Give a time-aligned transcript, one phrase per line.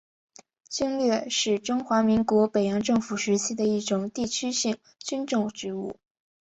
[0.67, 5.99] 经略使是中华民国北洋政府时期的一种地区性军政职务。